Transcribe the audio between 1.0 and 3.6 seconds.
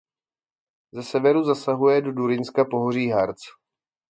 severu zasahuje do Durynska pohoří Harz.